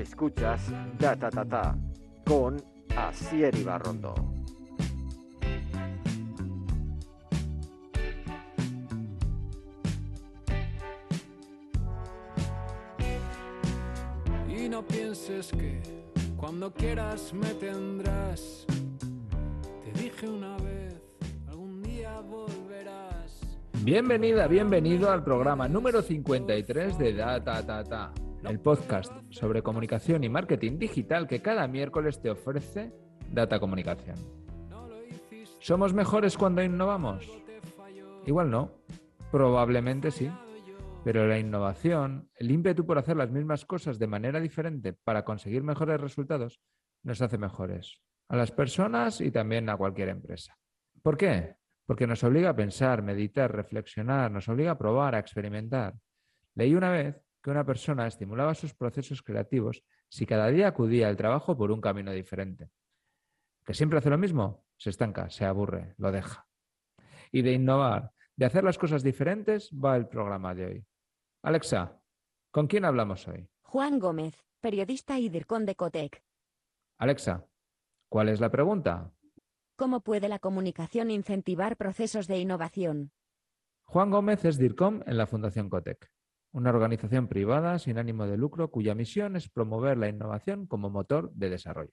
[0.00, 1.78] Escuchas Data Tata
[2.26, 2.56] con
[2.96, 4.14] Asier Ibarrondo.
[14.48, 15.80] Y no pienses que
[16.36, 18.66] cuando quieras me tendrás.
[19.84, 21.00] Te dije una vez,
[21.48, 23.40] algún día volverás.
[23.82, 28.12] Bienvenida, bienvenido al programa número 53 de Data Tata,
[28.48, 32.92] el podcast sobre comunicación y marketing digital que cada miércoles te ofrece
[33.30, 34.16] Data Comunicación.
[35.60, 37.26] ¿Somos mejores cuando innovamos?
[38.26, 38.72] Igual no,
[39.30, 40.30] probablemente sí,
[41.04, 45.62] pero la innovación, el ímpetu por hacer las mismas cosas de manera diferente para conseguir
[45.62, 46.60] mejores resultados,
[47.02, 50.56] nos hace mejores a las personas y también a cualquier empresa.
[51.02, 51.56] ¿Por qué?
[51.86, 55.94] Porque nos obliga a pensar, meditar, reflexionar, nos obliga a probar, a experimentar.
[56.54, 61.16] Leí una vez que una persona estimulaba sus procesos creativos si cada día acudía al
[61.18, 62.70] trabajo por un camino diferente.
[63.66, 64.64] ¿Que siempre hace lo mismo?
[64.78, 66.48] Se estanca, se aburre, lo deja.
[67.30, 70.86] Y de innovar, de hacer las cosas diferentes, va el programa de hoy.
[71.42, 72.00] Alexa,
[72.50, 73.46] ¿con quién hablamos hoy?
[73.60, 76.24] Juan Gómez, periodista y DIRCON de Cotec.
[76.96, 77.46] Alexa,
[78.08, 79.12] ¿cuál es la pregunta?
[79.76, 83.12] ¿Cómo puede la comunicación incentivar procesos de innovación?
[83.84, 86.10] Juan Gómez es DIRCOM en la Fundación Cotec,
[86.54, 91.32] una organización privada sin ánimo de lucro cuya misión es promover la innovación como motor
[91.34, 91.92] de desarrollo.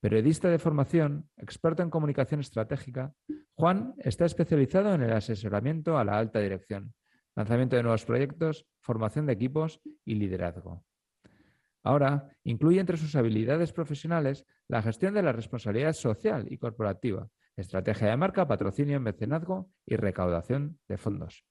[0.00, 3.14] Periodista de formación, experto en comunicación estratégica,
[3.54, 6.92] Juan está especializado en el asesoramiento a la alta dirección,
[7.34, 10.84] lanzamiento de nuevos proyectos, formación de equipos y liderazgo.
[11.82, 18.10] Ahora, incluye entre sus habilidades profesionales la gestión de la responsabilidad social y corporativa, estrategia
[18.10, 21.46] de marca, patrocinio, mecenazgo y recaudación de fondos.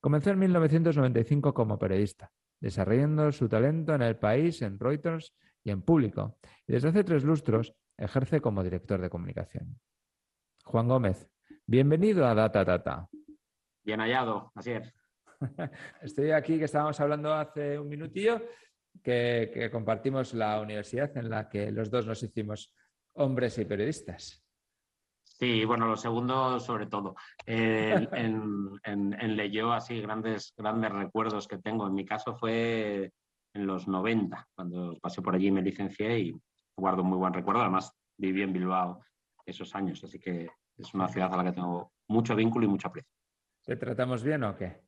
[0.00, 2.30] Comenzó en 1995 como periodista,
[2.60, 7.24] desarrollando su talento en el país, en Reuters y en público, y desde hace tres
[7.24, 9.78] lustros ejerce como director de comunicación.
[10.64, 11.28] Juan Gómez,
[11.66, 13.08] bienvenido a Data Data.
[13.84, 14.92] Bien hallado, así es.
[16.02, 18.42] Estoy aquí que estábamos hablando hace un minutillo
[19.02, 22.74] que, que compartimos la universidad en la que los dos nos hicimos
[23.14, 24.45] hombres y periodistas.
[25.38, 27.14] Sí, bueno, lo segundo sobre todo.
[27.44, 31.86] Eh, en, en, en Leyó, así, grandes, grandes recuerdos que tengo.
[31.86, 33.12] En mi caso fue
[33.52, 36.40] en los 90, cuando pasé por allí y me licencié y
[36.74, 37.60] guardo un muy buen recuerdo.
[37.60, 39.02] Además, viví en Bilbao
[39.44, 40.48] esos años, así que
[40.78, 43.10] es una ciudad a la que tengo mucho vínculo y mucho aprecio.
[43.62, 44.80] ¿Te tratamos bien o qué?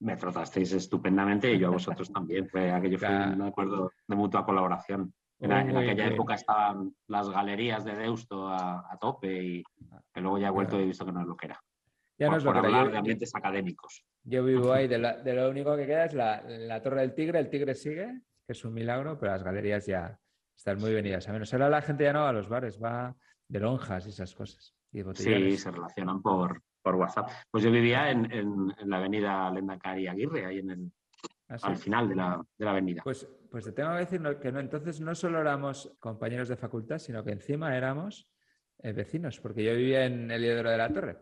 [0.00, 2.48] Me tratasteis estupendamente y yo a vosotros también.
[2.48, 3.34] Fue aquello fue Claro.
[3.34, 5.12] un acuerdo de mutua colaboración.
[5.44, 6.12] Era- en aquella bien.
[6.12, 9.64] época estaban las galerías de Deusto a, a tope y
[10.14, 11.60] que luego ya he vuelto y he visto que no es lo que era.
[12.18, 12.78] Ya no es lo por que era.
[12.78, 14.04] hablar de ambientes académicos.
[14.24, 17.14] Yo vivo ahí, de, la- de lo único que queda es la, la Torre del
[17.14, 20.18] Tigre, el Tigre sigue, que es un milagro, pero las galerías ya
[20.56, 21.52] están muy venidas a menos.
[21.52, 23.14] Ahora la gente ya no va a los bares, va
[23.48, 24.74] de lonjas y esas cosas.
[24.92, 27.30] Y Sí, se relacionan por, por WhatsApp.
[27.50, 30.92] Pues yo vivía en, en- en la avenida Lendakari Aguirre, ahí en el,
[31.62, 33.02] Al final de la, de la avenida.
[33.04, 36.98] Pues, pues te tengo que decir que no, entonces no solo éramos compañeros de facultad,
[36.98, 38.28] sino que encima éramos
[38.78, 41.18] eh, vecinos, porque yo vivía en el Heliodoro de la Torre,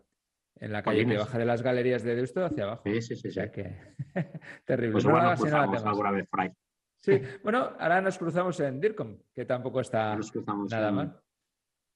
[0.57, 2.83] en la calle que baja de las galerías de Deusto hacia abajo.
[2.87, 3.29] Sí, sí, sí.
[3.29, 3.51] O sí.
[3.51, 3.77] que
[4.65, 4.93] terrible.
[4.93, 6.51] Pues y no la cruzamos alguna vez por ahí.
[6.97, 10.33] Sí, bueno, ahora nos cruzamos en DIRCOM, que tampoco está Nos
[10.71, 11.21] nada en- mal.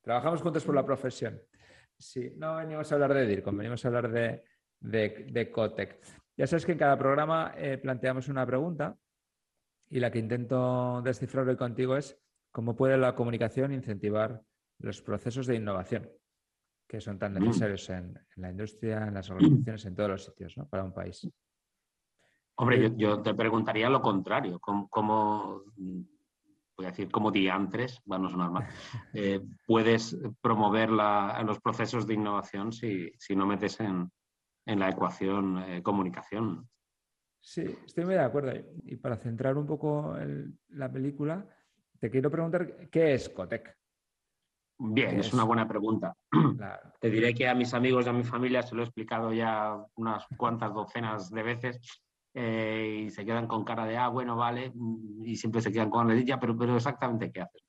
[0.02, 1.40] Trabajamos juntos por la profesión.
[1.98, 4.44] Sí, no venimos a hablar de DIRCOM, venimos a hablar de,
[4.80, 5.98] de, de Cotec.
[6.36, 8.96] Ya sabes que en cada programa eh, planteamos una pregunta
[9.88, 12.18] y la que intento descifrar hoy contigo es
[12.50, 14.42] cómo puede la comunicación incentivar
[14.78, 16.10] los procesos de innovación
[16.88, 17.38] que son tan Mm.
[17.40, 20.66] necesarios en, en la industria, en las organizaciones, en todos los sitios, ¿no?
[20.68, 21.28] Para un país.
[22.56, 25.62] Hombre, Eh, yo, yo te preguntaría lo contrario, ¿cómo, cómo,
[26.76, 28.66] voy a decir, como diantres, bueno, no sonar mal,
[29.12, 34.10] eh, puedes promover la- los procesos de innovación si, si no metes en,
[34.66, 36.68] en la ecuación eh, comunicación?
[37.40, 38.52] Sí, estoy muy de acuerdo.
[38.84, 41.46] Y para centrar un poco el- la película,
[41.98, 43.76] te quiero preguntar qué es Cotec.
[44.78, 45.34] Bien, ¿Qué es es?
[45.34, 46.16] una buena pregunta.
[46.56, 46.92] Claro.
[47.00, 49.76] Te diré que a mis amigos y a mi familia se lo he explicado ya
[49.96, 51.80] unas cuantas docenas de veces
[52.34, 54.72] eh, y se quedan con cara de, ah, bueno, vale,
[55.22, 57.62] y siempre se quedan con la ya, pero, pero exactamente qué haces.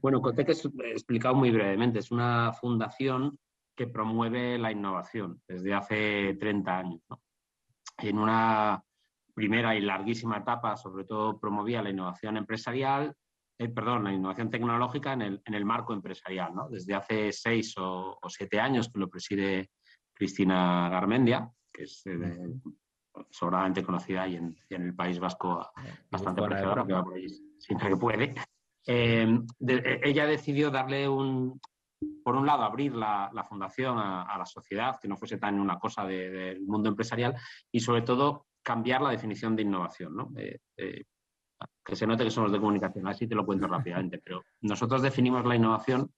[0.00, 3.38] Bueno, Cotec es explicado muy brevemente, es una fundación
[3.76, 7.00] que promueve la innovación desde hace 30 años.
[7.08, 7.20] ¿no?
[7.98, 8.82] En una
[9.34, 13.14] primera y larguísima etapa, sobre todo promovía la innovación empresarial,
[13.58, 16.68] eh, perdón, la innovación tecnológica en el, en el marco empresarial, ¿no?
[16.68, 19.70] Desde hace seis o, o siete años que lo preside
[20.12, 22.54] Cristina Garmendia, que es eh,
[23.30, 25.70] sobradamente conocida y en, el País Vasco
[26.10, 28.34] bastante apreciada, porque va por ahí siempre que puede.
[28.86, 29.40] Eh,
[30.02, 31.60] ella decidió darle un,
[32.22, 36.04] por un lado, abrir la, fundación a, la sociedad, que no fuese tan una cosa
[36.04, 37.34] del mundo empresarial,
[37.72, 40.16] y sobre todo cambiar la definición de innovación.
[40.16, 40.32] ¿no?
[40.36, 41.04] Eh, eh,
[41.84, 45.44] que se note que somos de comunicación, así te lo cuento rápidamente, pero nosotros definimos
[45.46, 46.12] la innovación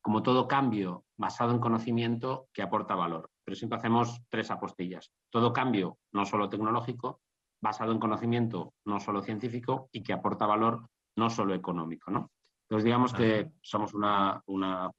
[0.00, 3.30] como todo cambio basado en conocimiento que aporta valor.
[3.44, 5.12] Pero siempre hacemos tres apostillas.
[5.30, 7.20] Todo cambio, no solo tecnológico,
[7.60, 12.10] basado en conocimiento, no solo científico, y que aporta valor, no solo económico.
[12.10, 12.30] ¿no?
[12.68, 14.42] Entonces, digamos que somos una,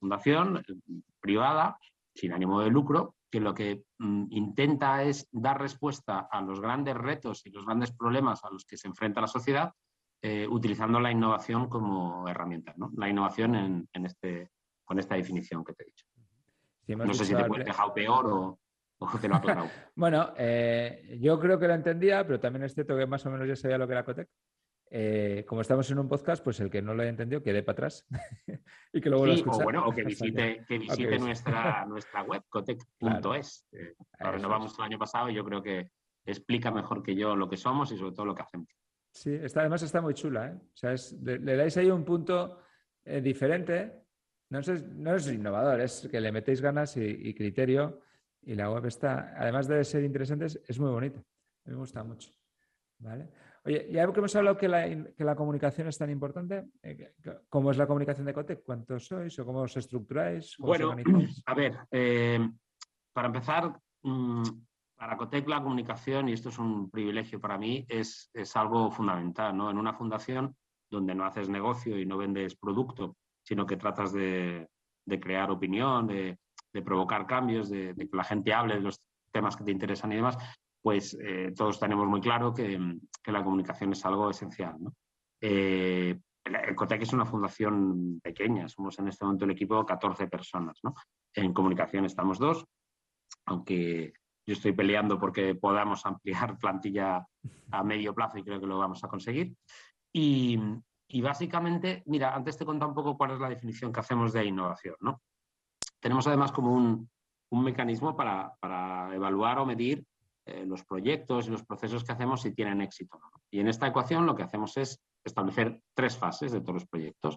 [0.00, 0.74] fundación eh,
[1.20, 1.78] privada,
[2.12, 6.96] sin ánimo de lucro, que lo que mm, intenta es dar respuesta a los grandes
[6.96, 9.72] retos y los grandes problemas a los que se enfrenta la sociedad,
[10.20, 12.74] eh, utilizando la innovación como herramienta.
[12.76, 12.90] ¿no?
[12.96, 14.50] La innovación en, este,
[14.84, 16.06] con esta definición que te he dicho.
[16.88, 18.58] no sé si te he dejado peor o,
[19.20, 19.68] te lo he aclarado.
[19.94, 23.46] bueno, eh, yo creo que lo entendía, pero también es cierto que más o menos
[23.46, 24.28] ya sabía lo que era Cotec.
[24.92, 27.74] Eh, como estamos en un podcast, pues el que no lo haya entendido quede para
[27.74, 28.08] atrás
[28.92, 29.60] y que luego lo escuche.
[29.60, 33.68] O bueno, o que visite, que visite nuestra, nuestra web, cotec.es.
[33.70, 35.92] Eh, lo renovamos el año pasado y yo creo que
[36.26, 38.66] explica mejor que yo lo que somos y sobre todo lo que hacemos.
[39.12, 40.48] Sí, además está muy chula.
[40.48, 40.54] ¿eh?
[40.54, 42.58] O sea, le, dais ahí un punto
[43.22, 43.92] diferente.
[44.50, 48.00] No, sé, no es innovador, es que le metéis ganas y, criterio
[48.42, 51.22] y la web está, además de ser interesante, es, muy bonita.
[51.64, 52.32] Me gusta mucho.
[52.98, 53.28] ¿Vale?
[53.64, 57.12] Oye, ya que hemos hablado que la, comunicación es tan importante, eh,
[57.48, 58.62] ¿cómo es la comunicación de Cotec?
[58.62, 60.56] ¿Cuántos sois o cómo os estructuráis?
[60.58, 60.96] bueno,
[61.44, 62.40] a ver, eh,
[63.12, 64.42] para empezar, mm,
[64.96, 69.54] para Cotec la comunicación, y esto es un privilegio para mí, es, algo fundamental.
[69.54, 69.70] ¿no?
[69.70, 70.56] En una fundación
[70.90, 74.68] donde no haces negocio y no vendes producto, sino que tratas de,
[75.20, 76.38] crear opinión, de,
[76.82, 79.00] provocar cambios, de, que la gente hable de los
[79.32, 80.38] temas que te interesan y demás,
[80.82, 82.78] pues eh, todos tenemos muy claro que,
[83.26, 84.76] la comunicación es algo esencial.
[85.40, 90.80] Eh, el COTEC es una fundación pequeña, somos en este momento el equipo 14 personas.
[91.34, 92.64] En comunicación estamos dos,
[93.46, 94.12] aunque
[94.46, 97.26] yo estoy peleando porque podamos ampliar plantilla
[97.70, 99.54] a medio plazo y creo que lo vamos a conseguir.
[100.12, 100.58] Y,
[101.22, 104.96] básicamente, mira, antes te contado un poco cuál es la definición que hacemos de innovación.
[105.00, 105.20] ¿no?
[106.00, 107.08] Tenemos además como un,
[107.52, 108.56] mecanismo para,
[109.14, 110.04] evaluar o medir
[110.46, 113.20] eh, los proyectos y los procesos que hacemos si tienen éxito.
[113.50, 117.36] Y en esta ecuación lo que hacemos es establecer tres fases de todos los proyectos.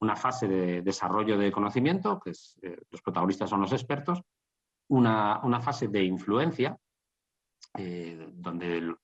[0.00, 2.32] Una fase de desarrollo de conocimiento, que
[2.62, 4.20] eh, los protagonistas son los expertos.
[4.88, 6.76] Una, fase de influencia,
[7.78, 8.94] eh, donde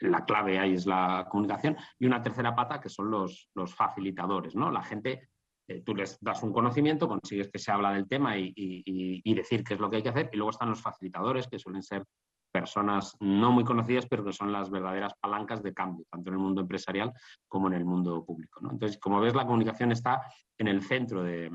[0.00, 1.76] la clave ahí es la comunicación.
[1.98, 4.54] Y una tercera pata, que son los, los facilitadores.
[4.54, 4.70] ¿no?
[4.70, 5.28] La gente
[5.84, 9.74] tú les das un conocimiento, consigues que se habla del tema y, y, decir qué
[9.74, 12.04] es lo que hay que hacer, y luego están los facilitadores, que suelen ser
[12.54, 16.40] personas no muy conocidas, pero que son las verdaderas palancas de cambio, tanto en el
[16.40, 17.12] mundo empresarial
[17.48, 18.60] como en el mundo público.
[18.62, 20.22] Entonces, como ves, la comunicación está
[20.56, 21.50] en el centro de,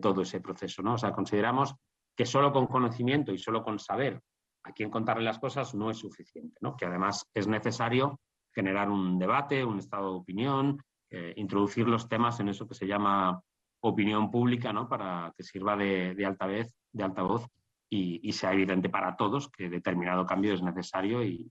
[0.00, 0.82] todo ese proceso.
[0.82, 0.94] ¿no?
[0.94, 1.74] O sea, consideramos
[2.16, 4.22] que solo con conocimiento y solo con saber
[4.62, 6.76] a quién contarle las cosas no es suficiente, ¿no?
[6.76, 8.20] que además es necesario
[8.54, 10.78] generar un debate, un estado de opinión,
[11.10, 13.42] eh, introducir los temas en eso que se llama
[13.80, 14.88] opinión pública, ¿no?
[14.88, 17.48] para que sirva de, de, altavoz, de altavoz
[17.88, 21.50] y, sea evidente para todos que determinado cambio es necesario y,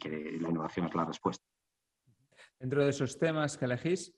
[0.00, 1.46] que la innovación es la respuesta.
[2.58, 4.12] Dentro de esos temas que elegís,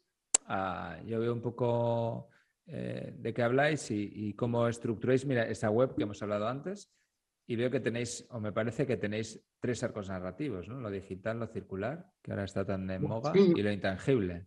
[0.46, 2.30] ah, yo veo un poco
[2.66, 6.90] eh, de qué habláis y, cómo estructuráis, mira, esa web que hemos hablado antes,
[7.46, 10.80] y veo que tenéis, o me parece que tenéis tres arcos narrativos, ¿no?
[10.80, 14.46] Lo digital, lo circular, que ahora está tan en moda, y lo intangible.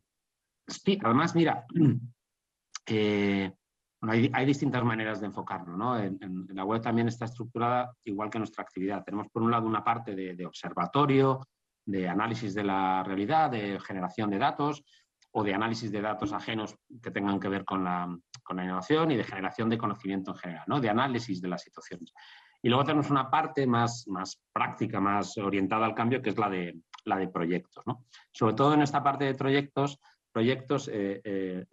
[0.67, 1.65] Sí, además, mira,
[2.87, 3.51] eh,
[4.01, 5.75] hay, distintas maneras de enfocarlo.
[5.75, 5.99] ¿no?
[5.99, 9.03] En, la web también está estructurada igual que nuestra actividad.
[9.03, 11.41] Tenemos por un lado una parte de, observatorio,
[11.85, 14.83] de análisis de la realidad, de generación de datos
[15.31, 18.07] o de análisis de datos ajenos que tengan que ver con la,
[18.51, 20.79] innovación y de generación de conocimiento en general, ¿no?
[20.79, 22.13] de análisis de las situaciones.
[22.61, 26.49] Y luego tenemos una parte más, más práctica, más orientada al cambio, que es la
[26.49, 27.85] de, la de proyectos.
[27.85, 28.05] ¿no?
[28.31, 29.99] Sobre todo en esta parte de proyectos
[30.31, 31.65] proyectos eh, eh,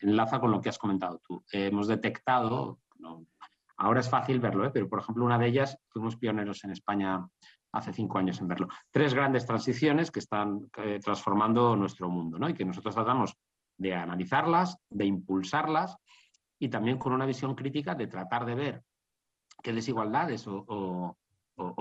[0.00, 1.44] enlaza con lo que has comentado tú.
[1.52, 2.78] hemos detectado,
[3.76, 4.70] ahora es fácil verlo, ¿eh?
[4.72, 7.26] pero por ejemplo una de ellas, fuimos pioneros en España
[7.72, 8.68] hace cinco años en verlo.
[8.90, 10.70] Tres grandes transiciones que están
[11.02, 12.48] transformando nuestro mundo ¿no?
[12.48, 13.36] y que nosotros tratamos
[13.76, 15.96] de analizarlas, de impulsarlas
[16.58, 18.82] y también con una visión crítica de tratar de ver
[19.62, 21.16] qué desigualdades o,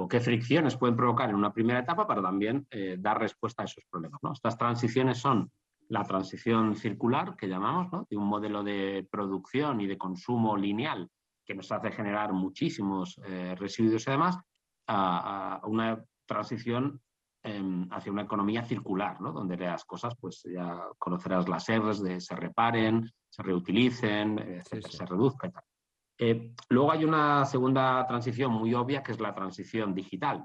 [0.09, 4.19] qué fricciones pueden provocar en una primera etapa para también dar respuesta a esos problemas.
[4.21, 4.33] ¿no?
[4.33, 5.49] Estas transiciones son
[5.89, 11.09] la transición circular, que llamamos, de un modelo de producción y de consumo lineal
[11.45, 14.37] que nos hace generar muchísimos eh, residuos y demás,
[14.87, 17.01] a, una transición
[17.41, 19.31] em, hacia una economía circular, ¿no?
[19.31, 25.49] donde las cosas, pues ya conocerás las R's de se reparen, se reutilicen, se reduzcan
[25.49, 25.63] y tal.
[26.19, 30.43] Eh, luego hay una segunda transición muy obvia que es la transición digital.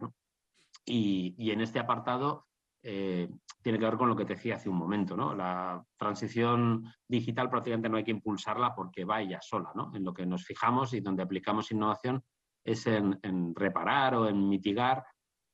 [0.85, 2.47] Y, en este apartado
[2.83, 3.29] eh,
[3.63, 5.17] tiene que ver con lo que te decía hace un momento.
[5.17, 5.35] ¿no?
[5.35, 9.71] La transición digital prácticamente no hay que impulsarla porque vaya sola.
[9.75, 9.93] ¿no?
[9.95, 12.23] En lo que nos fijamos y donde aplicamos innovación
[12.65, 15.05] es en, reparar o en mitigar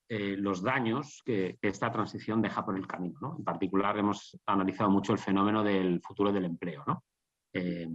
[0.09, 3.37] eh, los daños que, esta transición deja por el camino.
[3.39, 6.85] En particular hemos analizado mucho el fenómeno del futuro del empleo.
[6.87, 7.05] ¿no?
[7.53, 7.87] Eh,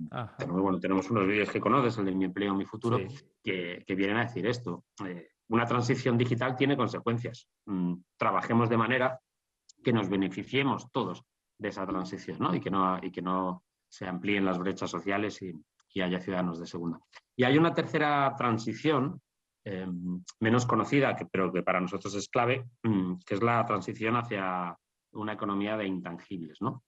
[0.48, 3.00] bueno, tenemos unos vídeos que conoces, el de mi empleo, mi futuro,
[3.44, 4.86] que, vienen a decir esto.
[5.06, 7.48] Eh, una transición digital tiene consecuencias.
[7.66, 9.20] Mm, trabajemos de manera
[9.84, 11.24] que nos beneficiemos todos
[11.60, 12.56] de esa transición ¿no?
[12.56, 15.54] Y, que no, y que no se amplíen las brechas sociales y,
[16.02, 17.00] haya ciudadanos de segunda.
[17.36, 19.22] Y hay una tercera transición
[19.63, 19.88] eh,
[20.40, 24.75] menos conocida, pero que para nosotros es clave, mm, que es la transición hacia
[25.12, 26.58] una economía de intangibles.
[26.62, 26.84] ¿no?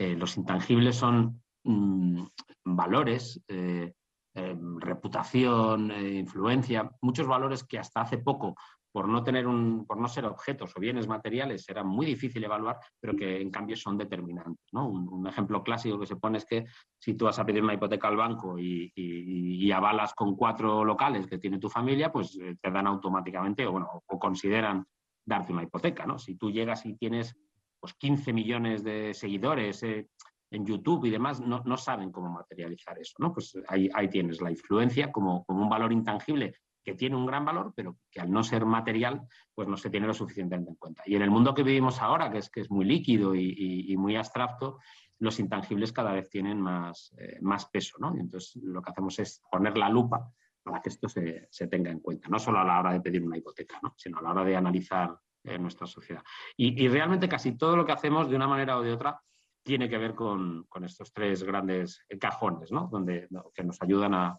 [0.00, 2.24] Eh, los intangibles son mm,
[2.64, 3.92] valores, eh,
[4.34, 8.54] eh, reputación, influencia, muchos valores que hasta hace poco,
[8.92, 12.78] por no tener un, por no ser objetos o bienes materiales, era muy difícil evaluar,
[12.98, 14.66] pero que en cambio son determinantes.
[14.72, 16.64] Un, ejemplo clásico que se pone es que
[16.98, 21.38] si tú vas a pedir una hipoteca al banco y, avalas con cuatro locales que
[21.38, 24.84] tiene tu familia, pues te dan automáticamente o, bueno, o consideran
[25.24, 26.04] darte una hipoteca.
[26.04, 26.18] ¿no?
[26.18, 27.36] Si tú llegas y tienes
[27.78, 30.08] pues 15 millones de seguidores eh,
[30.50, 33.14] en YouTube y demás, no, saben cómo materializar eso.
[33.18, 33.32] ¿no?
[33.32, 37.44] Pues ahí, ahí tienes la influencia como, como, un valor intangible que tiene un gran
[37.44, 39.22] valor, pero que al no ser material,
[39.54, 41.02] pues no se tiene lo suficientemente en cuenta.
[41.06, 44.16] Y en el mundo que vivimos ahora, que es, que es muy líquido y, muy
[44.16, 44.78] abstracto,
[45.18, 47.98] los intangibles cada vez tienen más, eh, más peso.
[47.98, 48.16] ¿no?
[48.16, 50.30] Y entonces lo que hacemos es poner la lupa
[50.62, 53.22] para que esto se, se, tenga en cuenta, no solo a la hora de pedir
[53.22, 53.94] una hipoteca, ¿no?
[53.96, 56.22] sino a la hora de analizar en nuestra sociedad.
[56.56, 59.20] Y, realmente casi todo lo que hacemos de una manera o de otra
[59.62, 62.88] tiene que ver con, estos tres grandes cajones ¿no?
[62.90, 64.38] Donde, que nos ayudan a,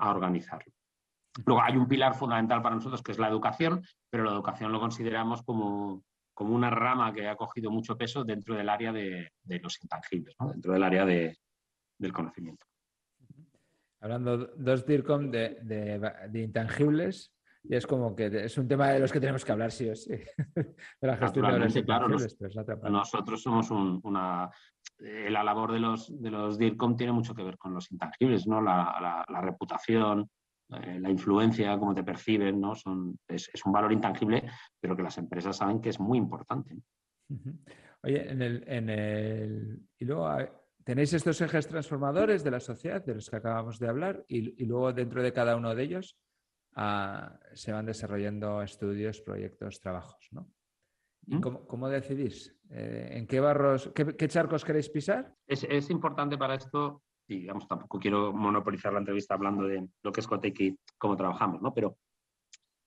[0.00, 0.72] organizarlo.
[1.46, 4.80] Luego hay un pilar fundamental para nosotros que es la educación, pero la educación lo
[4.80, 6.02] consideramos como,
[6.34, 10.72] como una rama que ha cogido mucho peso dentro del área de, los intangibles, dentro
[10.72, 12.66] del área del conocimiento.
[14.00, 15.58] Hablando dos DIRCOM de,
[16.30, 17.32] de, intangibles,
[17.64, 19.96] y es como que es un tema de los que tenemos que hablar sí o
[19.96, 20.12] sí.
[20.54, 22.08] de la gestión de los claro,
[22.88, 24.48] nosotros somos una...
[25.00, 28.46] Eh, la labor de los, de los DIRCOM tiene mucho que ver con los intangibles,
[28.46, 28.60] ¿no?
[28.60, 30.30] La, reputación,
[30.70, 32.74] eh, la influencia, cómo te perciben, ¿no?
[32.74, 34.44] Son, es, un valor intangible,
[34.80, 36.76] pero que las empresas saben que es muy importante.
[38.02, 39.82] Oye, en el, en el...
[39.98, 40.28] Y luego
[40.84, 44.66] tenéis estos ejes transformadores de la sociedad de los que acabamos de hablar y, y
[44.66, 46.16] luego dentro de cada uno de ellos
[47.54, 50.28] se van desarrollando estudios, proyectos, trabajos.
[50.30, 50.48] ¿no?
[51.26, 51.40] ¿Mm?
[51.40, 52.54] cómo, decidís?
[52.70, 55.34] Eh, ¿En qué barros, qué, charcos queréis pisar?
[55.46, 60.20] Es, importante para esto, y digamos, tampoco quiero monopolizar la entrevista hablando de lo que
[60.20, 61.72] es Cotec y cómo trabajamos, ¿no?
[61.74, 61.96] Pero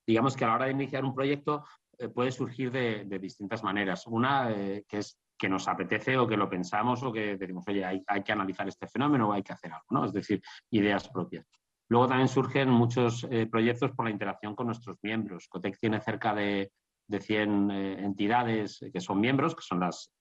[0.05, 1.63] digamos que a la hora de iniciar un proyecto
[1.97, 4.07] eh, puede surgir de, distintas maneras.
[4.07, 7.83] Una eh, que es que nos apetece o que lo pensamos o que decimos, oye,
[7.83, 10.05] hay, que analizar este fenómeno o hay que hacer algo, ¿no?
[10.05, 11.47] Es decir, ideas propias.
[11.89, 15.47] Luego también surgen muchos eh, proyectos por la interacción con nuestros miembros.
[15.47, 16.71] Cotec tiene cerca de,
[17.09, 20.13] 100 eh, entidades que son miembros, que son las,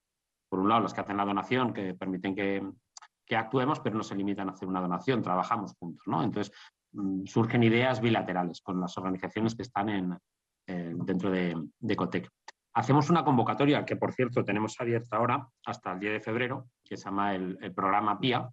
[0.49, 2.63] por un lado, las que hacen la donación, que permiten que,
[3.37, 6.03] actuemos, pero no se limitan a hacer una donación, trabajamos juntos.
[6.07, 6.23] ¿no?
[6.23, 6.53] Entonces,
[6.93, 10.19] mm, surgen ideas bilaterales con las organizaciones que están en,
[10.67, 12.29] dentro de, de, Cotec.
[12.75, 16.97] Hacemos una convocatoria que, por cierto, tenemos abierta ahora hasta el 10 de febrero, que
[16.97, 18.49] se llama el, el programa PIA,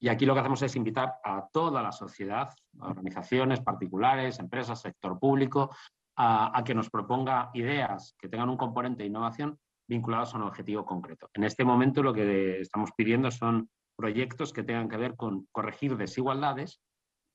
[0.00, 5.18] y aquí lo que hacemos es invitar a toda la sociedad, organizaciones particulares, empresas, sector
[5.18, 5.74] público,
[6.16, 10.84] a, que nos proponga ideas que tengan un componente de innovación vinculados a un objetivo
[10.84, 11.30] concreto.
[11.32, 15.96] En este momento lo que estamos pidiendo son proyectos que tengan que ver con corregir
[15.96, 16.80] desigualdades,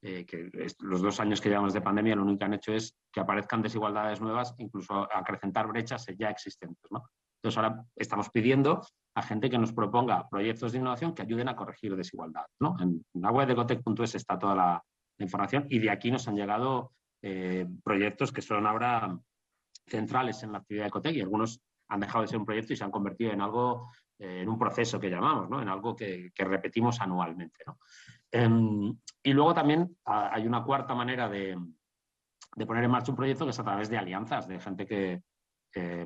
[0.01, 2.97] eh, que los dos años que llevamos de pandemia lo único que han hecho es
[3.11, 6.89] que aparezcan desigualdades nuevas, incluso acrecentar brechas ya existentes.
[6.89, 7.03] ¿no?
[7.37, 8.81] Entonces ahora estamos pidiendo
[9.15, 12.55] a gente que nos proponga proyectos de innovación que ayuden a corregir desigualdades.
[12.61, 12.77] ¿no?
[12.79, 14.83] En la web de Gotec.es está toda la,
[15.19, 16.91] información y de aquí nos han llegado
[17.21, 19.17] eh, proyectos que son ahora
[19.87, 22.75] centrales en la actividad de Ecotec y algunos han dejado de ser un proyecto y
[22.75, 23.89] se han convertido en algo,
[24.19, 25.61] en un proceso que llamamos, ¿no?
[25.61, 27.63] en algo que, repetimos anualmente.
[28.31, 31.57] Em, y luego también hay una cuarta manera de,
[32.55, 35.21] de, poner en marcha un proyecto que es a través de alianzas, de gente que,
[35.75, 36.05] eh,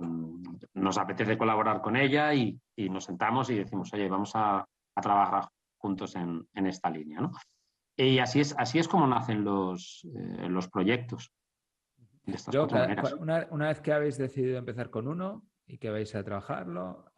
[0.74, 2.60] nos apetece colaborar con ella y,
[2.90, 4.66] nos sentamos y decimos, oye, vamos a,
[5.02, 5.48] trabajar
[5.78, 7.20] juntos en, esta línea.
[7.96, 11.32] Y así es, así es como nacen los, eh, los proyectos.
[12.24, 15.92] de estas cada- cua- una, una vez que habéis decidido empezar con uno y que
[15.92, 17.12] vais a trabajarlo,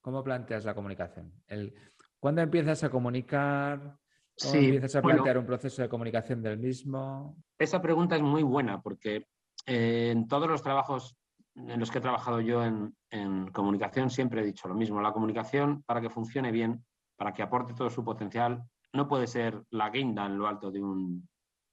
[0.00, 1.32] ¿cómo planteas la comunicación?
[1.46, 1.74] El,
[2.18, 3.78] ¿Cuándo empiezas a comunicar?
[3.78, 5.16] ¿Cómo Sí, empiezas a bueno.
[5.18, 7.36] plantear un proceso de comunicación del mismo?
[7.58, 9.26] Esa pregunta es muy buena porque
[9.66, 11.16] eh, en todos los trabajos
[11.54, 15.00] en los que he trabajado yo en, en comunicación siempre he dicho lo mismo.
[15.00, 16.84] La comunicación, para que funcione bien,
[17.16, 20.80] para que aporte todo su potencial, no puede ser la guinda en lo alto de
[20.80, 21.28] un,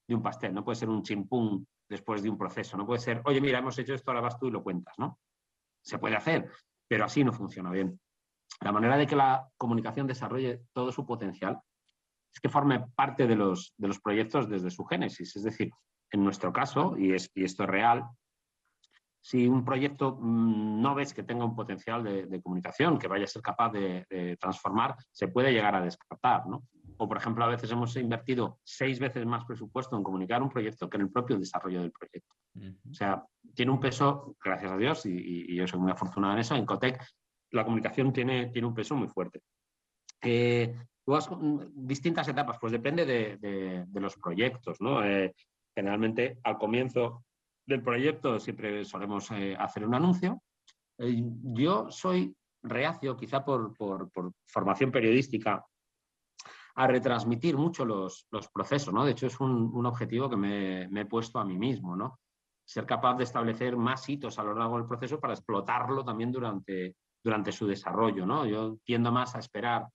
[0.07, 3.21] de un pastel, no puede ser un chimpún después de un proceso, no puede ser,
[3.25, 5.19] oye, mira, hemos hecho esto, ahora vas tú y lo cuentas, ¿no?
[5.81, 6.49] Se puede hacer,
[6.87, 7.99] pero así no funciona bien.
[8.61, 11.59] La manera de que la comunicación desarrolle todo su potencial
[12.33, 15.35] es que forme parte de los, de los proyectos desde su génesis.
[15.35, 15.71] Es decir,
[16.11, 18.05] en nuestro caso, y, es, y esto es real,
[19.21, 23.25] si un proyecto mm, no ves que tenga un potencial de, de comunicación, que vaya
[23.25, 26.47] a ser capaz de, de transformar, se puede llegar a descartar.
[26.47, 26.63] ¿no?
[26.97, 30.89] O, por ejemplo, a veces hemos invertido seis veces más presupuesto en comunicar un proyecto
[30.89, 32.33] que en el propio desarrollo del proyecto.
[32.89, 33.23] O sea,
[33.53, 36.55] tiene un peso, gracias a Dios, y, y- y yo soy muy afortunado en eso,
[36.55, 37.03] en Cotec
[37.57, 39.41] la comunicación tiene, tiene un peso muy fuerte.
[40.21, 40.73] Eh,
[41.07, 45.03] has- mm, distintas etapas, pues depende de, de- los proyectos, ¿no?
[45.03, 45.33] Eh,
[45.75, 47.23] generalmente al comienzo
[47.65, 50.41] del proyecto siempre solemos eh, hacer un anuncio.
[50.97, 51.21] Eh,
[51.53, 55.63] yo soy reacio, quizá por, por- por formación periodística,
[56.75, 59.03] a retransmitir mucho los, los procesos, ¿no?
[59.03, 62.19] De hecho, es un, un objetivo que me, me he puesto a mí mismo, ¿no?
[62.65, 66.95] Ser capaz de establecer más hitos a lo largo del proceso para explotarlo también durante,
[67.23, 68.45] durante su desarrollo, ¿no?
[68.45, 69.87] Yo tiendo más a esperar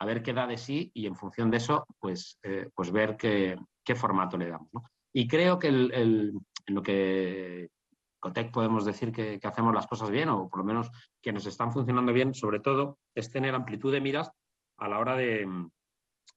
[0.00, 3.16] a ver qué da de sí y en función de eso, pues, eh, pues ver
[3.16, 3.56] qué,
[3.96, 4.70] formato le damos.
[5.12, 6.32] Y creo que el- el-
[6.66, 7.68] en lo que
[8.20, 11.72] Cotec podemos decir que, hacemos las cosas bien, o por lo menos que nos están
[11.72, 14.30] funcionando bien, sobre todo, es tener amplitud de miras
[14.78, 15.44] a la hora de,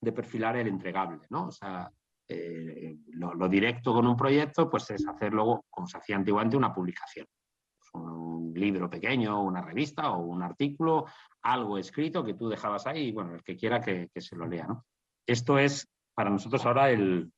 [0.01, 1.47] de perfilar el entregable, ¿no?
[1.47, 1.91] O sea,
[2.27, 6.57] eh, lo, lo directo con un proyecto, pues es hacer luego, como se hacía antiguamente,
[6.57, 7.27] una publicación.
[7.93, 11.05] Un libro pequeño, una revista o un artículo,
[11.41, 14.47] algo escrito que tú dejabas ahí y, bueno, el que quiera que, que se lo
[14.47, 14.85] lea, ¿no?
[15.25, 17.31] Esto es para nosotros ahora el,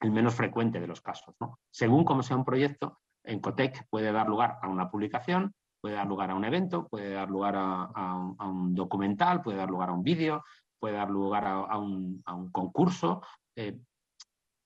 [0.00, 1.58] el menos frecuente de los casos, ¿no?
[1.70, 6.06] Según cómo sea un proyecto, en Cotec puede dar lugar a una publicación, puede dar
[6.06, 10.02] lugar a un evento, puede dar lugar a, un, documental, puede dar lugar a un
[10.02, 10.44] vídeo,
[10.78, 13.22] puede dar lugar a, a un, a un concurso,
[13.56, 13.78] eh,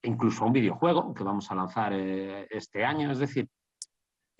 [0.02, 3.10] incluso a un videojuego que vamos a lanzar eh, este año.
[3.10, 3.48] Es decir,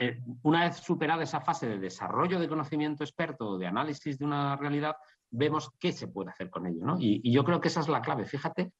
[0.02, 4.56] eh, una vez superada esa fase de desarrollo de conocimiento experto, de análisis de una
[4.56, 4.96] realidad,
[5.30, 6.96] vemos qué se puede hacer con ello.
[6.98, 8.24] Y, yo creo que esa es la clave.
[8.24, 8.72] Fíjate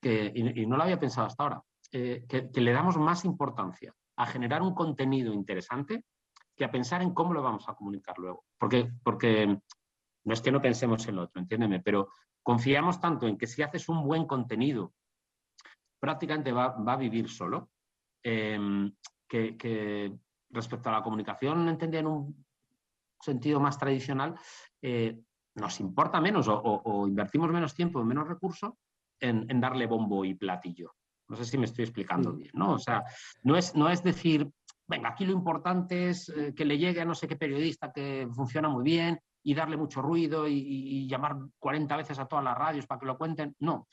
[0.00, 4.26] que, y, no lo había pensado hasta ahora, eh, que, le damos más importancia a
[4.26, 6.04] generar un contenido interesante
[6.56, 8.44] que a pensar en cómo lo vamos a comunicar luego.
[8.56, 9.58] Porque, porque
[10.24, 12.10] no es que no pensemos en lo otro, entiéndeme, pero
[12.44, 14.92] confiamos tanto en que si haces un buen contenido,
[15.98, 17.70] prácticamente va, va a vivir solo,
[18.22, 20.12] que, que,
[20.50, 22.46] respecto a la comunicación, entendida en un
[23.20, 24.34] sentido más tradicional,
[24.82, 25.18] eh,
[25.54, 28.72] nos importa menos o, o, o, invertimos menos tiempo, menos recursos
[29.18, 30.94] en, en, darle bombo y platillo.
[31.28, 32.72] No sé si me estoy explicando bien, ¿no?
[32.72, 33.04] O sea,
[33.42, 34.48] no es, no es decir,
[34.86, 38.28] venga, aquí lo importante es eh, que le llegue a no sé qué periodista que
[38.32, 42.58] funciona muy bien y darle mucho ruido y, y, llamar 40 veces a todas las
[42.58, 43.54] radios para que lo cuenten.
[43.60, 43.86] No,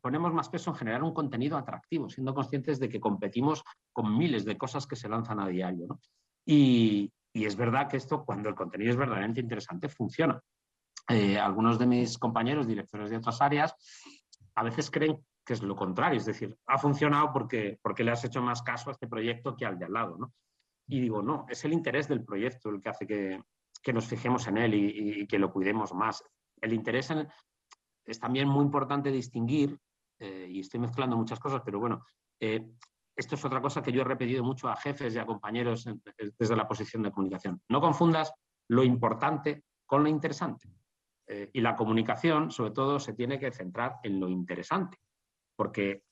[0.00, 3.62] ponemos más peso en generar un contenido atractivo, siendo conscientes de que competimos
[3.92, 6.00] con miles de cosas que se lanzan a diario.
[6.44, 10.40] Y, es verdad que esto, cuando el contenido es verdaderamente interesante, funciona.
[11.08, 13.74] Eh, algunos de mis compañeros, directores de otras áreas,
[14.56, 18.24] a veces creen que es lo contrario, es decir, ha funcionado porque, porque le has
[18.24, 20.18] hecho más caso a este proyecto que al de al lado.
[20.18, 20.34] ¿no?
[20.88, 23.40] Y digo, no, es el interés del proyecto el que hace que,
[23.82, 26.22] que nos fijemos en él y, que lo cuidemos más.
[26.60, 27.28] El interés en,
[28.08, 29.78] es también muy importante distinguir,
[30.18, 32.06] eh, y estoy mezclando muchas cosas, pero bueno,
[32.40, 32.66] eh,
[33.14, 36.02] esto es otra cosa que yo he repetido mucho a jefes y a compañeros en,
[36.38, 37.60] desde la posición de comunicación.
[37.68, 38.32] No confundas
[38.68, 40.70] lo importante con lo interesante.
[41.26, 44.96] Eh, y la comunicación, sobre todo, se tiene que centrar en lo interesante,
[45.54, 46.04] porque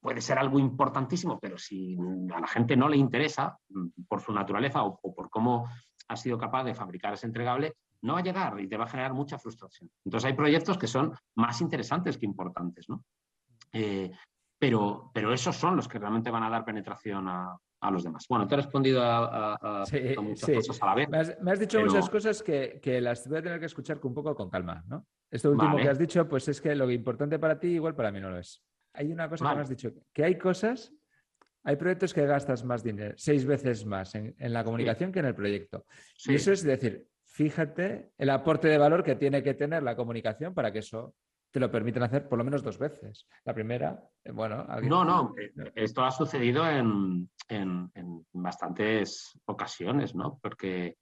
[0.00, 1.96] puede ser algo importantísimo, pero si
[2.34, 3.56] a la gente no le interesa
[4.08, 5.68] por su naturaleza o, o por cómo
[6.08, 7.74] ha sido capaz de fabricar ese entregable,
[8.06, 9.90] no va a llegar y te va a generar mucha frustración.
[10.04, 13.04] Entonces hay proyectos que son más interesantes que importantes, ¿no?
[13.72, 14.10] Eh,
[14.58, 18.24] pero, pero esos son los que realmente van a dar penetración a, a los demás.
[18.28, 20.54] Bueno, te he respondido a, a, a sí, muchas sí.
[20.54, 21.08] cosas a la vez.
[21.08, 21.90] Me has, me has dicho pero...
[21.90, 25.06] muchas cosas que, que, las voy a tener que escuchar un poco con calma, ¿no?
[25.30, 25.82] Esto último vale.
[25.82, 28.38] que has dicho, pues es que lo importante para ti igual para mí no lo
[28.38, 28.62] es.
[28.94, 29.54] Hay una cosa vale.
[29.54, 30.92] que me has dicho, que hay cosas,
[31.64, 35.14] hay proyectos que gastas más dinero, seis veces más en, en la comunicación sí.
[35.14, 35.84] que en el proyecto.
[36.26, 37.06] Y eso es decir,
[37.36, 41.14] fíjate el aporte de valor que tiene que tener la comunicación para que eso
[41.52, 43.26] te lo permitan hacer por lo menos dos veces.
[43.44, 44.64] La primera, bueno...
[44.66, 44.88] ¿alguien...
[44.88, 45.34] No, no,
[45.74, 50.38] esto ha sucedido en, en, en bastantes ocasiones, ¿no?
[50.42, 50.96] Porque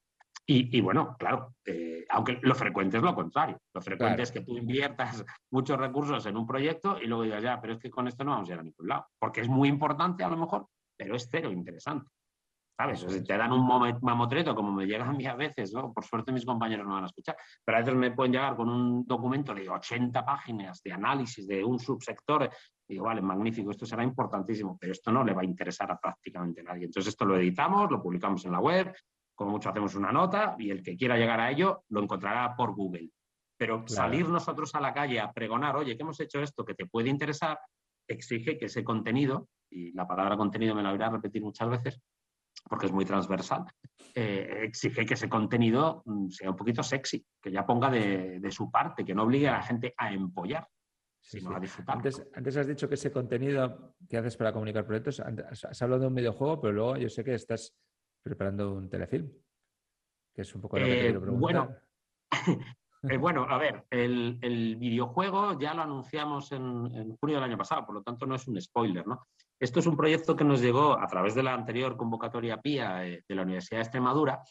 [0.46, 3.58] y, bueno, claro, eh, aunque lo frecuente es lo contrario.
[3.72, 7.58] Lo frecuente es que tú inviertas muchos recursos en un proyecto y luego digas, ya,
[7.62, 9.06] pero es que con esto no vamos a ir a ningún lado.
[9.18, 10.66] Porque es muy importante a lo mejor,
[10.98, 12.10] pero es cero interesante.
[12.76, 13.04] ¿Sabes?
[13.04, 13.64] O te dan un
[14.02, 15.92] mamotreto, como me llega a mí a veces, ¿no?
[15.92, 18.68] Por suerte mis compañeros no van a escuchar, pero a veces me pueden llegar con
[18.68, 22.50] un documento de 80 páginas de análisis de un subsector.
[22.88, 25.98] Y digo, vale, magnífico, esto será importantísimo, pero esto no le va a interesar a
[25.98, 26.86] prácticamente nadie.
[26.86, 28.92] Entonces esto lo editamos, lo publicamos en la web,
[29.36, 32.74] como mucho hacemos una nota y el que quiera llegar a ello lo encontrará por
[32.74, 33.08] Google.
[33.56, 36.86] Pero salir nosotros a la calle a pregonar, oye, que hemos hecho esto que te
[36.86, 37.58] puede interesar,
[38.08, 42.00] exige que ese contenido, y la palabra contenido me la voy a repetir muchas veces,
[42.68, 43.64] porque es muy transversal,
[44.14, 48.70] eh, exige que ese contenido mm, sea un poquito sexy, que ya ponga de, su
[48.70, 50.66] parte, que no obligue a la gente a empollar,
[51.20, 51.96] sino a disfrutar.
[51.96, 56.08] Antes, antes, has dicho que ese contenido que haces para comunicar proyectos, has hablado de
[56.08, 57.74] un videojuego, pero luego yo sé que estás
[58.22, 59.30] preparando un telefilm,
[60.34, 61.40] que es un poco lo que te eh, quiero preguntar.
[61.40, 61.76] Bueno,
[63.10, 67.96] eh, bueno, a ver, el, videojuego ya lo anunciamos en, junio del año pasado, por
[67.96, 69.26] lo tanto no es un spoiler, ¿no?
[69.58, 73.24] Esto es un proyecto que nos llegó a través de la anterior convocatoria PIA eh,
[73.28, 74.42] de la Universidad de Extremadura,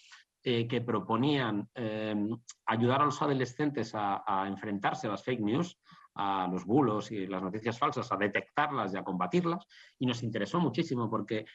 [0.45, 1.69] que proponían
[2.65, 5.79] ayudar a los adolescentes a, a, enfrentarse a las fake news,
[6.15, 9.65] a los bulos y las noticias falsas, a detectarlas y a combatirlas.
[9.99, 11.45] Y nos interesó muchísimo porque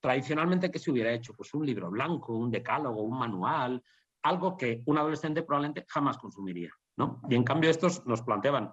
[0.00, 1.34] tradicionalmente, ¿qué se hubiera hecho?
[1.34, 3.82] Pues un libro blanco, un decálogo, un manual,
[4.22, 6.72] algo que un adolescente probablemente jamás consumiría.
[6.96, 7.20] ¿no?
[7.28, 8.72] Y en cambio estos nos planteaban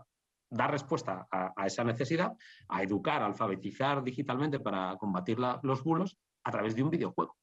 [0.49, 2.33] dar respuesta a, esa necesidad,
[2.69, 7.35] a educar, a alfabetizar digitalmente para combatir los bulos a través de un videojuego.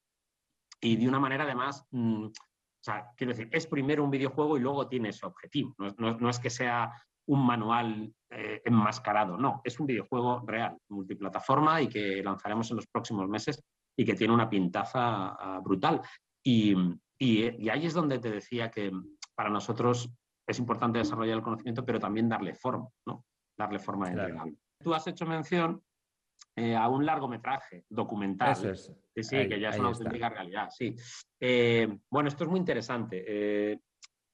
[0.81, 4.61] Y de una manera además, mm, o sea, quiero decir, es primero un videojuego y
[4.61, 5.75] luego tiene ese objetivo.
[5.79, 6.93] no es que sea
[7.27, 12.87] un manual eh, enmascarado, no, es un videojuego real, multiplataforma y que lanzaremos en los
[12.87, 13.63] próximos meses
[13.97, 16.01] y que tiene una pintaza ah, brutal.
[16.45, 16.75] Y,
[17.71, 18.91] ahí es donde te decía que
[19.37, 20.11] para nosotros
[20.53, 23.25] es importante desarrollar el conocimiento, pero también darle forma, ¿no?
[23.57, 25.83] Darle forma de Tú has hecho mención
[26.57, 28.57] eh, a un largometraje documental.
[28.57, 30.97] Sí, que ya es una auténtica realidad, sí.
[31.39, 33.73] Eh, bueno, esto es muy interesante.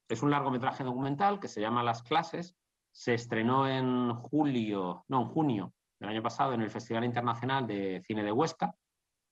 [0.07, 2.55] es un largometraje documental que se llama Las clases
[2.91, 8.01] se estrenó en julio, no, en junio del año pasado en el Festival Internacional de
[8.05, 8.73] Cine de Huesca.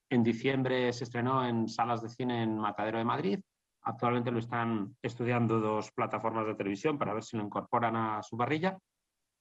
[0.10, 3.39] En diciembre se estrenó en salas de cine en Matadero de Madrid.
[3.88, 8.36] Actualmente lo están estudiando dos plataformas de televisión para ver si lo incorporan a su
[8.36, 8.78] parrilla.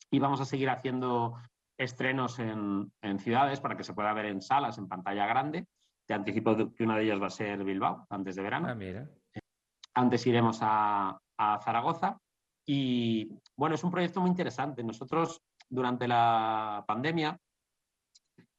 [0.08, 1.34] Y vamos a seguir haciendo
[1.76, 5.66] estrenos en, ciudades para que se pueda ver en salas, en pantalla grande.
[6.06, 8.68] Te anticipo que una de ellas va a ser Bilbao, antes de verano.
[8.68, 9.40] Ah,
[9.94, 11.18] Antes iremos a
[11.64, 12.16] Zaragoza
[12.64, 14.84] y bueno, es un proyecto muy interesante.
[14.84, 17.36] Nosotros durante la pandemia,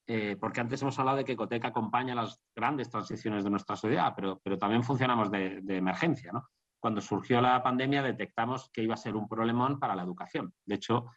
[0.08, 4.13] eh, porque antes hemos hablado de que Ecotec acompaña las grandes transiciones de nuestra sociedad,
[4.15, 6.32] pero, también funcionamos de, emergencia.
[6.32, 6.48] ¿no?
[6.80, 10.54] Cuando surgió la pandemia detectamos que iba a ser un problemón para la educación.
[10.65, 11.08] De hecho,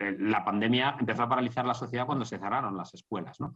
[0.00, 3.38] la pandemia empezó a paralizar la sociedad cuando se cerraron las escuelas.
[3.40, 3.54] ¿no?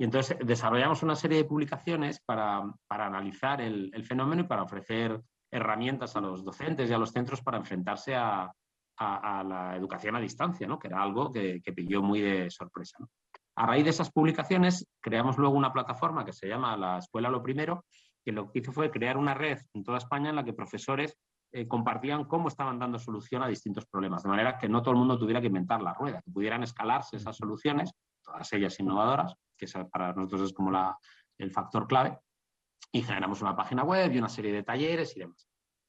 [0.00, 5.20] Y entonces desarrollamos una serie de publicaciones para, analizar el, fenómeno y para ofrecer
[5.52, 8.50] herramientas a los docentes y a los centros para enfrentarse a,
[8.98, 10.78] la educación a distancia, ¿no?
[10.78, 12.98] que era algo que, pilló muy de sorpresa.
[13.60, 17.42] A raíz de esas publicaciones, creamos luego una plataforma que se llama La Escuela Lo
[17.42, 17.84] Primero,
[18.24, 21.14] que lo que hizo fue crear una red en toda España en la que profesores
[21.52, 25.00] eh, compartían cómo estaban dando solución a distintos problemas, de manera que no todo el
[25.00, 27.92] mundo tuviera que inventar la rueda, que pudieran escalarse esas soluciones,
[28.24, 30.96] todas ellas innovadoras, que para nosotros es como la,
[31.36, 32.18] el factor clave,
[32.90, 35.46] y generamos una página web y una serie de talleres y demás.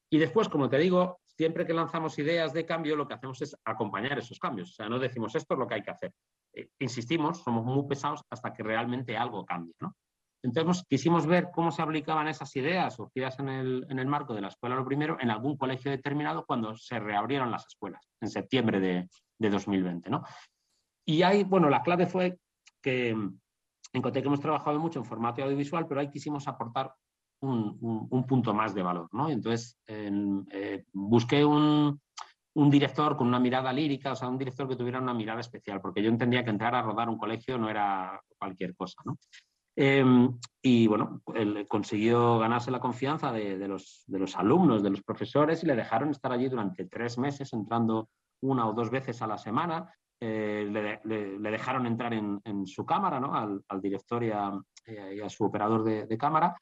[0.09, 3.55] Y después, como te digo, siempre que lanzamos ideas de cambio, lo que hacemos es
[3.65, 4.71] acompañar esos cambios.
[4.71, 6.13] O sea, no decimos esto es lo que hay que hacer.
[6.53, 9.73] Eh, insistimos, somos muy pesados hasta que realmente algo cambie.
[9.79, 9.95] ¿no?
[10.43, 14.41] Entonces, quisimos ver cómo se aplicaban esas ideas surgidas en el, en el marco de
[14.41, 18.79] la escuela lo primero en algún colegio determinado cuando se reabrieron las escuelas, en septiembre
[18.79, 20.09] de, de 2020.
[20.09, 20.23] ¿no?
[21.05, 22.39] Y ahí, bueno, la clave fue
[22.81, 26.93] que en Cotec hemos trabajado mucho en formato audiovisual, pero ahí quisimos aportar
[27.41, 29.09] un, punto más de valor.
[29.11, 29.29] ¿no?
[29.29, 31.99] Entonces, eh, busqué un,
[32.53, 36.03] director con una mirada lírica, o sea, un director que tuviera una mirada especial, porque
[36.03, 39.01] yo entendía que entrar a rodar un colegio no era cualquier cosa.
[39.05, 39.17] ¿no?
[39.75, 41.21] Em, y bueno,
[41.67, 46.49] consiguió ganarse la confianza de, los, alumnos, de los profesores, y le dejaron estar allí
[46.49, 48.09] durante tres meses, entrando
[48.41, 53.33] una o dos veces a la semana, eh, le, dejaron entrar en, su cámara, ¿no?
[53.33, 56.55] al, director y a, su operador de, cámara.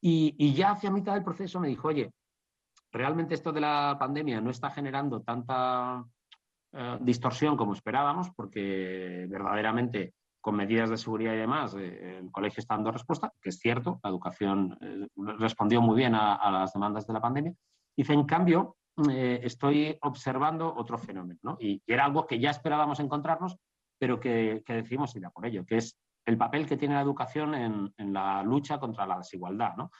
[0.00, 2.10] Y, ya hacia mitad del proceso me dijo, oye,
[2.90, 6.04] realmente esto de la pandemia no está generando tanta
[6.72, 12.60] eh, distorsión como esperábamos, porque verdaderamente con medidas de seguridad y demás, eh, el colegio
[12.60, 15.06] está dando respuesta, que es cierto, la educación eh,
[15.38, 17.52] respondió muy bien a, las demandas de la pandemia.
[17.94, 18.76] Dice, en cambio,
[19.42, 21.56] estoy observando otro fenómeno, ¿no?
[21.60, 23.56] y, era algo que ya esperábamos encontrarnos,
[23.98, 25.98] pero que, que decidimos por ello, que es
[26.30, 29.76] el papel que tiene la educación en, la lucha contra la desigualdad.
[29.76, 29.90] ¿no?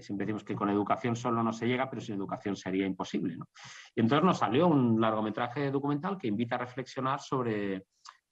[0.00, 3.36] siempre decimos que con educación solo no se llega, pero sin educación sería imposible.
[3.36, 3.48] ¿no?
[3.94, 7.84] Y entonces nos salió un largometraje documental que invita a reflexionar sobre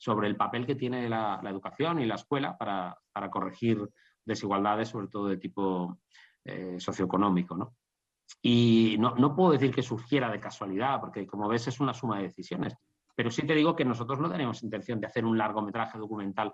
[0.04, 2.94] sobre el papel que tiene la, educación y la escuela para,
[3.30, 3.88] corregir
[4.22, 5.98] desigualdades, sobre todo de tipo
[6.44, 7.74] eh, socioeconómico.
[8.42, 12.24] Y no, puedo decir que surgiera de casualidad, porque como ves es una suma de
[12.24, 12.76] decisiones,
[13.16, 16.52] pero sí te digo que nosotros no tenemos intención de hacer un largometraje documental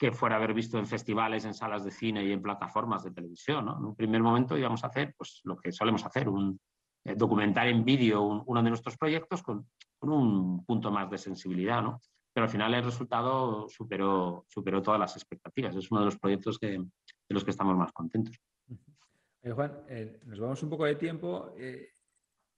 [0.00, 3.10] que fuera a haber visto en festivales, en salas de cine y en plataformas de
[3.10, 3.68] televisión.
[3.68, 6.58] En un primer momento íbamos a hacer pues, lo que solemos hacer, un
[7.04, 9.68] eh, documental en vídeo uno de nuestros proyectos con,
[10.00, 11.82] un punto más de sensibilidad.
[11.82, 12.00] ¿no?
[12.32, 15.76] pero al final el resultado superó, superó todas las expectativas.
[15.76, 16.82] Es uno de los proyectos de
[17.28, 18.40] los que estamos más contentos.
[19.42, 21.52] Juan, eh, nos vamos un poco de tiempo.
[21.58, 21.90] Eh,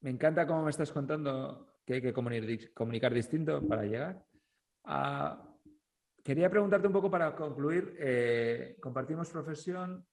[0.03, 4.25] me encanta cómo me estás contando que hay que comunicar, distinto para llegar.
[4.85, 5.52] Ah,
[6.23, 7.97] quería preguntarte un poco para concluir.
[7.99, 10.07] Eh, compartimos profesión.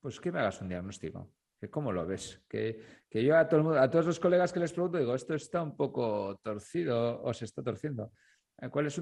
[0.00, 1.32] Pues que me hagas un diagnóstico.
[1.70, 2.44] ¿Cómo lo ves?
[2.48, 6.38] Que, yo a, a todos los colegas que les pregunto digo, esto está un poco
[6.42, 8.12] torcido o se está torciendo.
[8.58, 9.00] Eh, ¿Cuál es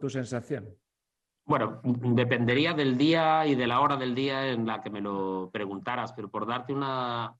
[0.00, 0.68] tu, sensación?
[1.44, 5.50] Bueno, dependería del día y de la hora del día en la que me lo
[5.52, 7.32] preguntaras, pero por darte una,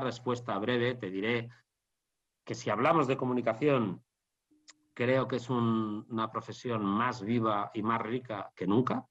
[0.00, 1.48] respuesta breve, te diré
[2.44, 4.02] que si hablamos de comunicación,
[4.94, 9.06] creo que es una profesión más viva y más rica que nunca.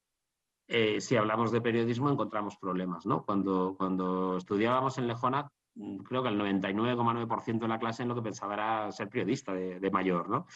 [0.66, 3.04] Eh, si hablamos de periodismo, encontramos problemas.
[3.06, 3.24] ¿no?
[3.24, 5.50] Cuando, cuando estudiábamos en Lejona,
[6.06, 9.80] creo que el 99,9% de la clase en lo que pensaba era ser periodista de,
[9.80, 10.46] de mayor, ¿no?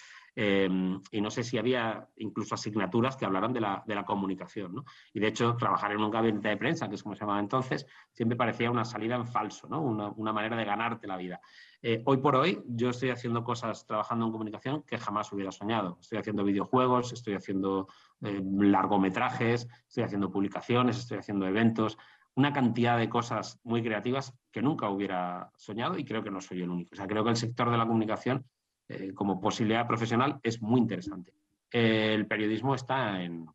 [0.41, 4.73] Em, y no sé si había incluso asignaturas que hablaran de la, de la comunicación.
[4.73, 4.85] ¿no?
[5.13, 7.85] Y de hecho, trabajar en un gabinete de prensa, que es como se llamaba entonces,
[8.13, 9.83] siempre parecía una salida en falso, ¿no?
[9.83, 11.41] una, una manera de ganarte la vida.
[11.83, 15.99] Eh, hoy por hoy yo estoy haciendo cosas, trabajando en comunicación que jamás hubiera soñado.
[16.01, 17.89] Estoy haciendo videojuegos, estoy haciendo
[18.23, 21.99] eh, largometrajes, estoy haciendo publicaciones, estoy haciendo eventos,
[22.39, 26.63] una cantidad de cosas muy creativas que nunca hubiera soñado y creo que no soy
[26.63, 26.91] el único.
[26.93, 28.45] O sea, creo que el sector de la comunicación
[28.89, 31.33] eh, como posibilidad profesional es muy interesante.
[31.73, 33.49] el periodismo está en,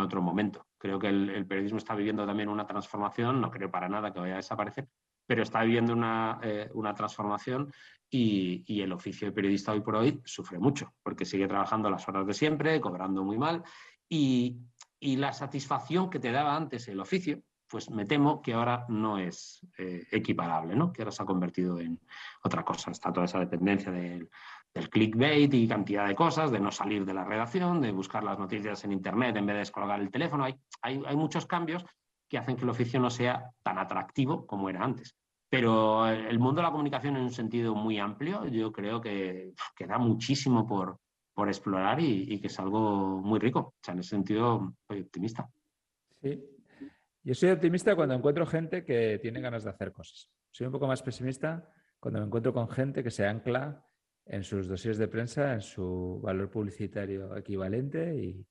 [0.00, 0.66] otro momento.
[0.78, 4.32] Creo que el, periodismo está viviendo también una transformación, no creo para nada que vaya
[4.32, 4.88] a desaparecer,
[5.26, 7.70] pero está viviendo una, eh, transformación
[8.08, 12.26] y, el oficio de periodista hoy por hoy sufre mucho, porque sigue trabajando las horas
[12.26, 13.62] de siempre, cobrando muy mal
[14.08, 14.56] y,
[15.00, 19.66] la satisfacción que te daba antes el oficio, pues me temo que ahora no es
[19.78, 20.92] eh, equiparable, ¿no?
[20.92, 21.98] que ahora se ha convertido en
[22.44, 22.90] otra cosa.
[22.90, 24.28] Está toda esa dependencia del,
[24.90, 28.84] clickbait y cantidad de cosas, de no salir de la redacción, de buscar las noticias
[28.84, 30.44] en Internet en vez de descolgar el teléfono.
[30.44, 31.82] Hay, hay, muchos cambios
[32.28, 35.16] que hacen que el oficio no sea tan atractivo como era antes.
[35.48, 39.96] Pero el mundo de la comunicación en un sentido muy amplio, yo creo que queda
[39.96, 40.98] muchísimo por,
[41.32, 43.60] por explorar y, que es algo muy rico.
[43.60, 45.48] O sea, en ese sentido, soy optimista.
[46.22, 46.51] Sí.
[47.24, 50.28] Yo soy optimista cuando encuentro gente que tiene ganas de hacer cosas.
[50.50, 51.68] Soy un poco más pesimista
[52.00, 53.86] cuando me encuentro con gente que se ancla
[54.26, 58.44] en sus dosis de prensa, en su valor publicitario equivalente y,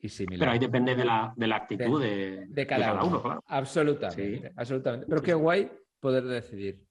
[0.00, 0.40] y similar.
[0.40, 3.22] Pero ahí depende de la, de la actitud de, cada, uno.
[3.22, 3.44] claro.
[3.46, 5.06] Absolutamente, absolutamente.
[5.08, 6.86] Pero qué guay poder decidir.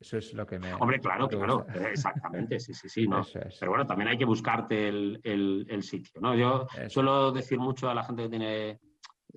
[0.00, 0.74] Eso es lo que me.
[0.74, 3.06] Hombre, claro, claro, exactamente, sí, sí, sí.
[3.08, 3.24] ¿no?
[3.32, 6.20] Pero bueno, también hay que buscarte el, el, sitio.
[6.20, 6.34] ¿no?
[6.34, 8.80] Yo suelo decir mucho a la gente que tiene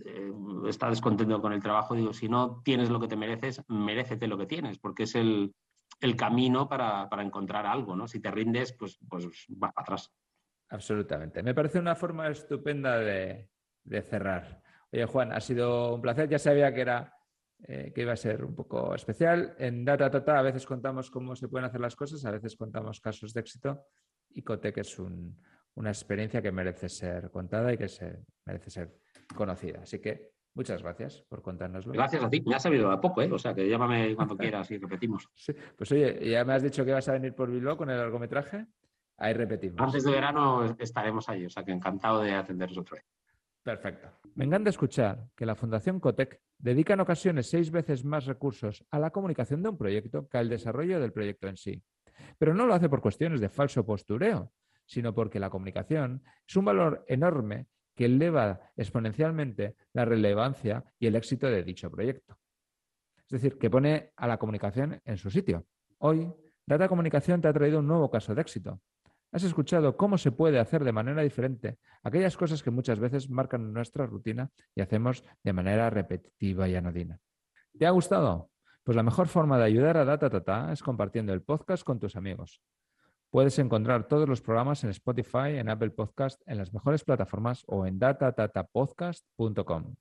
[0.06, 0.32] eh,
[0.68, 4.38] está descontento con el trabajo, digo, si no tienes lo que te mereces, merécete lo
[4.38, 5.54] que tienes, porque es el,
[6.00, 8.08] el camino para, encontrar algo, ¿no?
[8.08, 10.14] Si te rindes, pues, pues vas para atrás.
[10.70, 11.42] Absolutamente.
[11.42, 13.50] Me parece una forma estupenda de,
[14.04, 14.62] cerrar.
[14.92, 16.30] Oye, Juan, ha sido un placer.
[16.30, 17.14] Ya sabía que era
[17.64, 19.56] eh, que iba a ser un poco especial.
[19.58, 23.00] En Data Tata a veces contamos cómo se pueden hacer las cosas, a veces contamos
[23.00, 23.86] casos de éxito
[24.30, 25.00] y Cotec es
[25.78, 29.00] una experiencia que merece ser contada y que se, merece ser
[29.36, 29.82] conocida.
[29.82, 31.94] Así que Muchas gracias por contárnoslo.
[31.94, 32.42] Gracias a ti.
[32.42, 33.30] Me ha sabido a poco, ¿eh?
[33.32, 35.30] O sea, que llámame cuando quieras y repetimos.
[35.78, 38.66] Pues oye, ya me has dicho que vas a venir por Bilbao con el largometraje.
[39.18, 39.80] Ahí repetimos.
[39.80, 43.06] Antes de verano estaremos ahí, o sea que encantado de atenderos otra vez.
[43.62, 44.08] Perfecto.
[44.34, 48.98] Me encanta escuchar que la Fundación Cotec dedica en ocasiones seis veces más recursos a
[48.98, 51.84] la comunicación de un proyecto que al desarrollo del proyecto en sí.
[52.40, 54.52] Pero no lo hace por cuestiones de falso postureo,
[54.88, 61.15] sino porque la comunicación es un valor enorme que eleva exponencialmente la relevancia y el
[61.15, 62.39] éxito de dicho proyecto.
[63.17, 65.65] Es decir, que pone a la comunicación en su sitio.
[66.00, 66.32] Hoy,
[66.65, 68.82] Data Comunicación te ha traído un nuevo caso de éxito.
[69.32, 73.73] Has escuchado cómo se puede hacer de manera diferente aquellas cosas que muchas veces marcan
[73.73, 77.19] nuestra rutina y hacemos de manera repetitiva y anodina.
[77.78, 78.50] ¿Te ha gustado?
[78.84, 82.62] Pues la mejor forma de ayudar a Data es compartiendo el podcast con tus amigos.
[83.30, 87.86] Puedes encontrar todos los programas en Spotify, en Apple Podcast, en las mejores plataformas o
[87.86, 89.96] en datatatapodcast.com.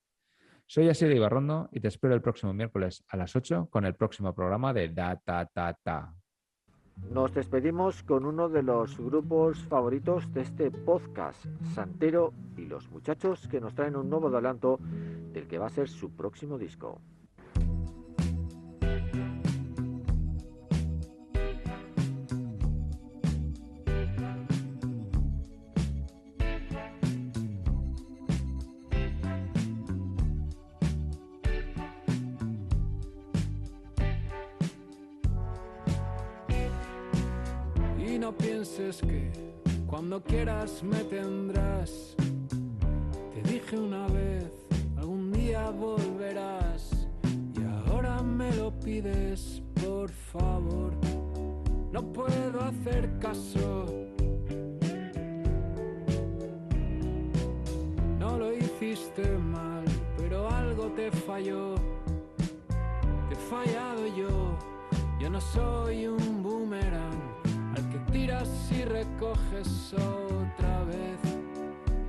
[0.69, 4.33] Soy Asier Ibarrondo y te espero el próximo miércoles a las 8 con el próximo
[4.33, 5.49] programa de Data
[7.11, 13.49] Nos despedimos con uno de los grupos favoritos de este podcast, Santero y los muchachos
[13.49, 14.79] que nos traen un nuevo adelanto
[15.33, 17.01] del que va a ser su próximo disco.
[40.77, 42.17] Quieras me tendrás.
[43.35, 44.51] Te dije una vez,
[44.97, 47.09] algún día volverás.
[47.55, 50.93] Y ahora me lo pides, por favor.
[51.93, 53.87] No puedo hacer caso.
[58.19, 59.85] No lo hiciste mal,
[60.17, 61.75] pero algo te falló.
[63.29, 64.57] Te he fallado yo.
[65.19, 67.26] Yo no soy un boomerang
[68.13, 71.19] tiras y recoges otra vez.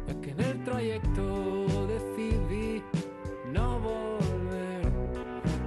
[0.08, 2.84] Es que en el trayecto decidí
[3.54, 4.92] no volver.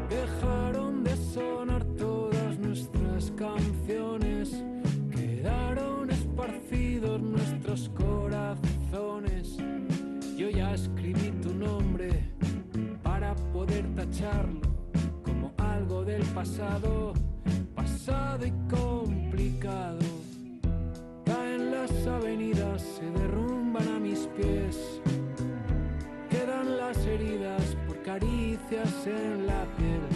[0.09, 4.63] Dejaron de sonar todas nuestras canciones.
[5.11, 9.57] Quedaron esparcidos nuestros corazones.
[10.37, 12.33] Yo ya escribí tu nombre
[13.03, 14.61] para poder tacharlo
[15.25, 17.13] como algo del pasado,
[17.75, 20.20] pasado y complicado
[21.81, 25.01] las avenidas se derrumban a mis pies.
[26.29, 30.10] Quedan las heridas por caricias en la piel.